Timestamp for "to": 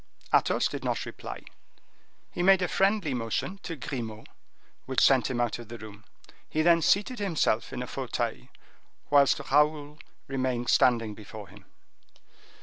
3.61-3.75